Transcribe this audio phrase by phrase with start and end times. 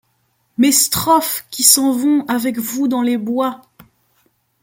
[0.57, 3.61] Mes strophes qui s'en vont avec vous dans les bois!